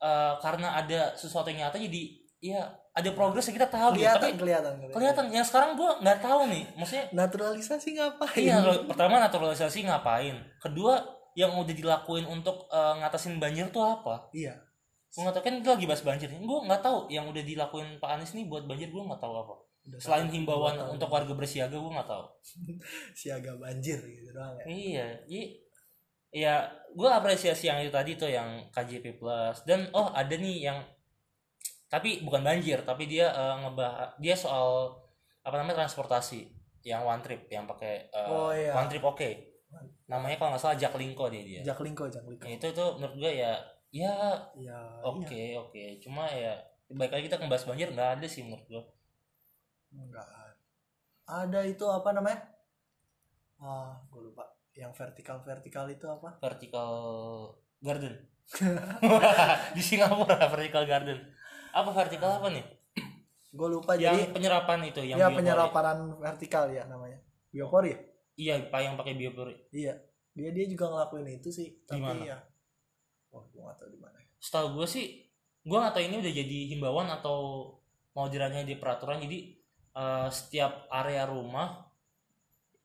[0.00, 2.02] eh, karena ada sesuatu yang nyata jadi
[2.40, 2.60] ya
[2.96, 4.08] ada progres yang kita tahu gitu.
[4.08, 4.96] Kelihatan tapi kelihatan kelihatan.
[4.96, 5.24] kelihatan.
[5.36, 6.64] Yang sekarang gua nggak tahu nih.
[6.80, 8.40] Maksudnya naturalisasi ngapain?
[8.40, 8.56] Iya,
[8.88, 10.36] pertama naturalisasi ngapain?
[10.64, 10.96] Kedua,
[11.40, 14.28] yang udah dilakuin untuk eh, ngatasin banjir tuh apa?
[14.36, 14.52] iya
[15.10, 16.28] Gue nggak tahu kan lagi bahas banjir.
[16.30, 19.54] Gue nggak tahu yang udah dilakuin Pak Anies nih buat banjir gue nggak tahu apa.
[19.80, 22.24] Udah Selain tahu, himbauan untuk warga bersiaga gue nggak tahu.
[23.18, 25.42] siaga banjir gitu doang ya Iya, jadi
[26.30, 26.54] ya
[26.94, 30.78] gue apresiasi yang itu tadi tuh yang KJP plus dan oh ada nih yang
[31.90, 34.94] tapi bukan banjir tapi dia eh, ngebahas dia soal
[35.42, 36.46] apa namanya transportasi
[36.86, 38.70] yang one trip yang pakai eh, Oh, iya.
[38.70, 39.49] one trip oke
[40.10, 41.42] namanya kalau nggak salah Jack Linko dia.
[41.46, 42.42] Dia Jaklingko Jaklingko.
[42.42, 43.54] Nah, itu tuh menurut gue ya
[43.94, 44.14] ya
[44.58, 45.54] ya oke iya.
[45.62, 45.82] oke.
[46.02, 46.58] Cuma ya
[46.90, 48.82] baik lagi kita ngebahas banjir nggak ada sih menurut gue.
[49.94, 50.26] Enggak
[51.30, 51.58] ada.
[51.62, 52.42] Itu apa namanya?
[53.62, 54.50] Ah gue lupa.
[54.74, 56.42] Yang vertikal vertikal itu apa?
[56.42, 56.90] Vertical
[57.78, 58.14] garden.
[59.78, 61.22] Di Singapura vertical garden.
[61.70, 62.66] Apa vertical apa nih?
[63.54, 65.38] Gue lupa yang jadi penyerapan itu yang ya biopori.
[65.38, 67.18] penyerapan vertikal ya namanya.
[67.54, 68.09] Biopori ya?
[68.36, 69.56] Iya pak yang pakai biopori.
[69.72, 69.94] Iya.
[70.34, 72.22] Dia dia juga ngelakuin itu sih tapi Di mana?
[72.22, 72.38] ya
[73.30, 74.18] wah gue gak tahu di mana.
[74.38, 75.06] Setahu gue sih
[75.60, 77.38] gue nggak tahu ini udah jadi himbauan atau
[78.14, 79.22] mau diranya di peraturan.
[79.22, 79.38] Jadi
[79.94, 81.90] eh, setiap area rumah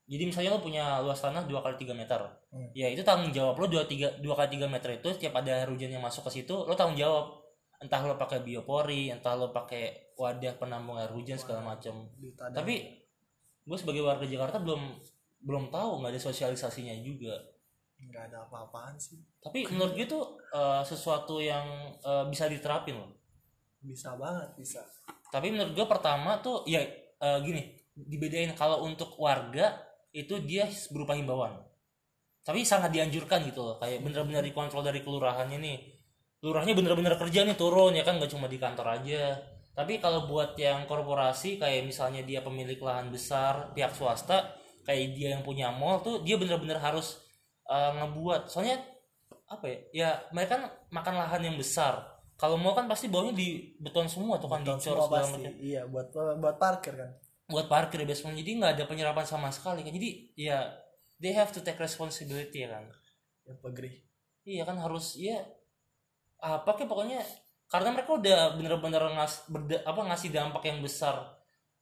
[0.05, 2.21] jadi misalnya lo punya luas tanah 2 kali 3 meter.
[2.55, 2.71] Hmm.
[2.71, 5.67] ya itu tanggung jawab lo 2 tiga dua kali 3 meter itu setiap ada air
[5.67, 7.41] hujan yang masuk ke situ lo tanggung jawab.
[7.81, 12.07] Entah lo pakai biopori entah lo pakai wadah penampung air hujan segala macam
[12.55, 13.03] tapi
[13.65, 14.95] gue sebagai warga Jakarta belum
[15.45, 17.37] belum tahu nggak ada sosialisasinya juga.
[18.01, 19.21] Nggak ada apa-apaan sih.
[19.39, 23.13] Tapi menurut gue tuh eh, sesuatu yang eh, bisa diterapin loh.
[23.79, 24.81] Bisa banget bisa.
[25.29, 28.51] Tapi menurut gue pertama tuh ya eh, gini dibedain.
[28.57, 29.77] Kalau untuk warga
[30.11, 31.61] itu dia berupa himbauan.
[32.41, 33.75] Tapi sangat dianjurkan gitu loh.
[33.77, 35.77] Kayak bener-bener dikontrol dari kelurahannya nih.
[36.41, 38.17] Kelurahnya bener-bener kerja nih turun ya kan?
[38.21, 39.37] Gak cuma di kantor aja.
[39.75, 45.27] Tapi kalau buat yang korporasi kayak misalnya dia pemilik lahan besar pihak swasta kayak dia
[45.35, 47.19] yang punya mall tuh dia bener-bener harus
[47.67, 48.47] eh, ngebuat.
[48.47, 48.79] Soalnya
[49.45, 52.01] apa ya ya mereka kan makan lahan yang besar.
[52.35, 55.41] Kalau mau kan pasti bawahnya di beton semua tuh kan Beton dicor semua pasti.
[55.43, 55.53] macam.
[55.59, 57.11] Iya buat buat parkir kan.
[57.47, 58.35] Buat parkir basement.
[58.35, 59.91] Jadi nggak ada penyerapan sama sekali kan.
[59.93, 60.67] Jadi ya
[61.19, 62.85] they have to take responsibility ya kan.
[63.45, 64.05] Ya pegri
[64.45, 65.41] iya kan harus ya
[66.37, 67.19] apa kayak pokoknya
[67.65, 71.34] karena mereka udah bener-bener ngas berda- apa ngasih dampak yang besar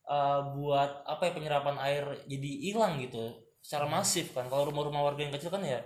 [0.08, 3.34] uh, buat apa ya penyerapan air jadi hilang gitu.
[3.64, 4.48] Secara masif kan.
[4.52, 5.82] Kalau rumah-rumah warga yang kecil kan ya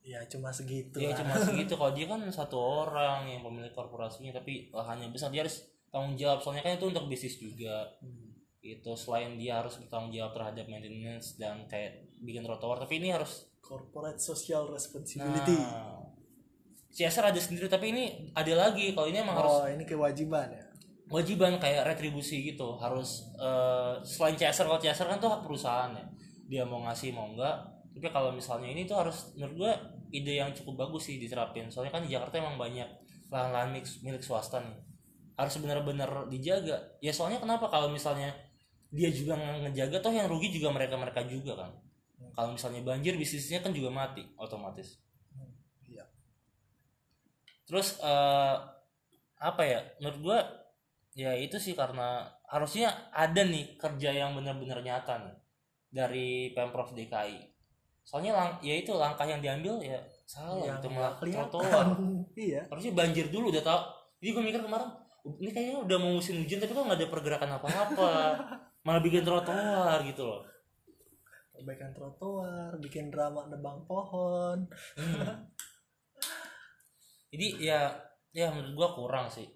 [0.00, 1.18] ya cuma segitu ya lah.
[1.18, 1.74] cuma segitu.
[1.76, 6.40] Kalau dia kan satu orang yang pemilik korporasinya tapi lahannya besar dia harus tanggung jawab.
[6.40, 7.88] Soalnya kan itu untuk bisnis juga.
[8.00, 8.28] Hmm.
[8.60, 13.48] itu selain dia harus bertanggung jawab terhadap maintenance dan kayak bikin trotoar tapi ini harus
[13.64, 15.56] corporate social responsibility.
[15.56, 16.00] Nah
[16.90, 18.92] CSR ada sendiri tapi ini ada lagi.
[18.92, 20.69] Kalau ini emang harus oh ini kewajiban ya
[21.10, 22.78] kewajiban kayak retribusi gitu.
[22.78, 26.04] Harus eh, selain CSR kalau CSR kan tuh hak perusahaan ya.
[26.50, 27.56] Dia mau ngasih mau enggak.
[27.94, 29.72] Tapi kalau misalnya ini tuh harus menurut gua
[30.14, 31.68] ide yang cukup bagus sih diterapin.
[31.70, 32.86] Soalnya kan di Jakarta emang banyak
[33.30, 34.76] lahan-lahan milik, milik swasta nih.
[35.38, 36.76] Harus benar-benar dijaga.
[37.02, 37.66] Ya soalnya kenapa?
[37.70, 38.30] Kalau misalnya
[38.90, 41.70] dia juga nge- ngejaga toh yang rugi juga mereka mereka juga kan.
[42.36, 45.00] Kalau misalnya banjir bisnisnya kan juga mati otomatis.
[45.88, 46.04] Iya.
[47.68, 48.56] Terus eh,
[49.40, 49.80] apa ya?
[50.00, 50.38] Menurut gua
[51.14, 55.36] ya itu sih karena harusnya ada nih kerja yang benar-benar nyata nih
[55.90, 57.50] dari pemprov DKI
[58.06, 59.98] soalnya lang ya itu langkah yang diambil ya
[60.30, 61.86] salah yang itu malah trotoar.
[62.38, 62.62] Iya.
[62.70, 63.82] Harusnya banjir dulu udah tau.
[64.22, 67.50] Jadi gue mikir kemarin ini kayaknya udah mau musim hujan tapi kok nggak ada pergerakan
[67.58, 68.12] apa-apa?
[68.86, 70.42] Malah bikin trotoar gitu loh.
[71.52, 74.64] Perbaikan trotoar bikin drama nebang pohon.
[74.96, 75.44] Hmm.
[77.30, 77.80] jadi ya
[78.34, 79.46] ya menurut gua kurang sih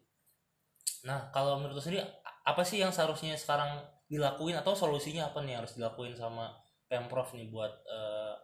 [1.04, 2.02] nah kalau menurut lu sendiri
[2.44, 6.52] apa sih yang seharusnya sekarang dilakuin atau solusinya apa nih yang harus dilakuin sama
[6.88, 8.34] pemprov nih buat eh,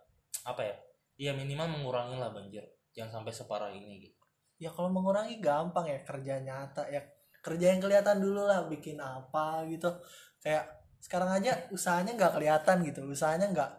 [0.45, 0.77] apa ya
[1.21, 4.19] ya minimal mengurangi lah banjir jangan sampai separah ini gitu?
[4.61, 7.01] Ya kalau mengurangi gampang ya kerja nyata ya.
[7.41, 9.89] Kerja yang kelihatan dulu lah bikin apa gitu.
[10.45, 10.69] Kayak
[11.01, 13.71] sekarang aja usahanya nggak kelihatan gitu usahanya nggak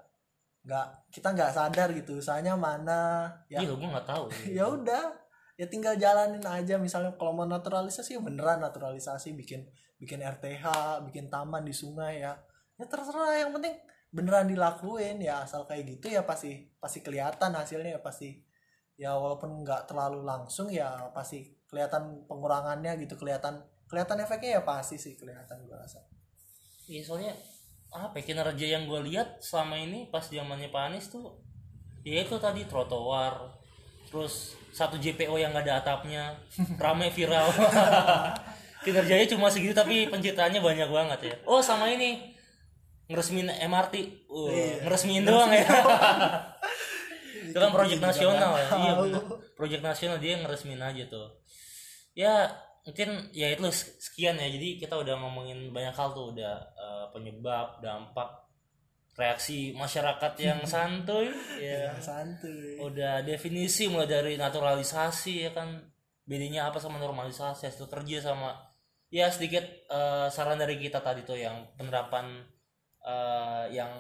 [0.65, 3.61] nggak kita nggak sadar gitu usahanya mana ya.
[3.61, 4.25] Iya lo gua nggak tahu
[4.57, 5.03] ya udah
[5.61, 6.81] ya tinggal jalanin aja.
[6.81, 9.37] Misalnya kalau mau naturalisasi ya beneran naturalisasi.
[9.37, 9.69] Bikin
[10.01, 10.65] bikin RTH
[11.05, 12.33] bikin taman di sungai ya.
[12.81, 13.45] Ya terserah.
[13.45, 13.75] Yang penting
[14.09, 15.21] beneran dilakuin.
[15.21, 18.41] Ya asal kayak gitu ya pasti pasti kelihatan hasilnya ya pasti.
[18.97, 23.13] Ya walaupun nggak terlalu langsung ya pasti kelihatan pengurangannya gitu.
[23.13, 26.01] Kelihatan kelihatan efeknya ya pasti sih kelihatan gue rasa.
[26.89, 27.37] Iya soalnya
[27.91, 31.43] apa ya, kinerja yang gue lihat selama ini pas zamannya Pak Anies tuh
[32.07, 33.60] ya itu tadi trotoar
[34.11, 36.35] terus satu JPO yang gak ada atapnya.
[36.75, 37.47] Ramai viral.
[38.83, 41.35] Kinerjanya cuma segitu tapi penciptaannya banyak banget ya.
[41.47, 42.33] Oh sama ini.
[43.11, 43.95] Ngeresmin MRT
[44.31, 44.87] uh, Iya.
[44.87, 45.67] ngeresmin doang ya.
[47.51, 48.67] Itu kan proyek nasional ya.
[48.71, 49.21] Nggak iya
[49.59, 51.27] proyek nasional dia ngeresmin aja tuh.
[52.15, 52.47] Ya
[52.87, 53.67] mungkin ya itu
[53.99, 54.47] sekian ya.
[54.47, 56.31] Jadi kita udah ngomongin banyak hal tuh.
[56.31, 58.31] Udah eh, penyebab dampak
[59.15, 61.91] reaksi masyarakat yang santuy ya.
[61.91, 62.79] Ya santuy.
[62.79, 65.81] Udah definisi mulai dari naturalisasi ya kan.
[66.21, 68.55] Bedanya apa sama normalisasi hasil kerja sama
[69.11, 72.45] ya sedikit eh, saran dari kita tadi tuh yang penerapan
[73.03, 73.91] eh, yang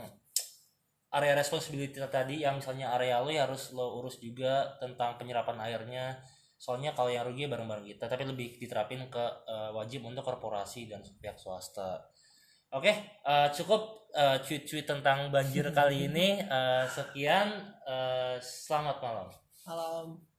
[1.11, 6.23] area responsibility tadi yang misalnya area lo ya harus lo urus juga tentang penyerapan airnya.
[6.61, 11.01] Soalnya kalau yang rugi bareng-bareng kita tapi lebih diterapin ke uh, wajib untuk korporasi dan
[11.17, 12.05] pihak swasta
[12.71, 12.91] oke
[13.27, 16.41] uh, cukup uh, cuit-cuit tentang banjir kali ini.
[16.47, 19.27] Uh, sekian uh, selamat malam.
[19.67, 20.30] Malam